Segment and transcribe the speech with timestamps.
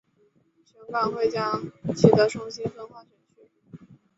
[0.65, 1.61] 选管会将
[1.95, 3.47] 启德重新分划选区。